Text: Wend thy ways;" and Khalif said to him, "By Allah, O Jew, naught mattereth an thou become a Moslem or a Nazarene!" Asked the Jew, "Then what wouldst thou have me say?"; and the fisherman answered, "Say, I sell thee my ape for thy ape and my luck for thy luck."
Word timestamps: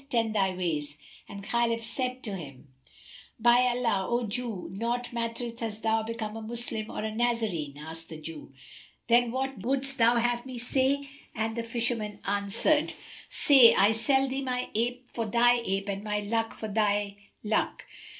Wend 0.11 0.33
thy 0.33 0.49
ways;" 0.51 0.97
and 1.29 1.43
Khalif 1.43 1.83
said 1.83 2.23
to 2.23 2.35
him, 2.35 2.69
"By 3.39 3.61
Allah, 3.67 4.07
O 4.09 4.25
Jew, 4.25 4.67
naught 4.71 5.13
mattereth 5.13 5.61
an 5.61 5.77
thou 5.83 6.01
become 6.01 6.35
a 6.35 6.41
Moslem 6.41 6.89
or 6.89 7.03
a 7.03 7.13
Nazarene!" 7.13 7.77
Asked 7.77 8.09
the 8.09 8.17
Jew, 8.17 8.51
"Then 9.07 9.29
what 9.31 9.59
wouldst 9.59 9.99
thou 9.99 10.15
have 10.15 10.43
me 10.43 10.57
say?"; 10.57 11.07
and 11.35 11.55
the 11.55 11.61
fisherman 11.63 12.17
answered, 12.25 12.95
"Say, 13.29 13.75
I 13.75 13.91
sell 13.91 14.27
thee 14.27 14.41
my 14.41 14.71
ape 14.73 15.07
for 15.07 15.27
thy 15.27 15.61
ape 15.63 15.87
and 15.87 16.03
my 16.03 16.19
luck 16.19 16.55
for 16.55 16.67
thy 16.67 17.17
luck." 17.43 17.85